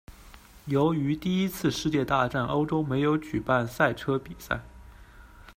[0.65, 4.65] 由于第一次世界大战，欧洲没有举办赛车比赛。